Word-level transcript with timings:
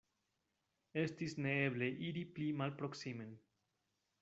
Estis 1.01 1.35
neeble 1.47 1.91
iri 2.07 2.25
pli 2.39 2.49
malproksimen. 2.63 3.39